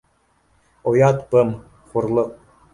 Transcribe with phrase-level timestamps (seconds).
[0.93, 1.53] Оят пым,
[1.93, 2.37] хурлыҡ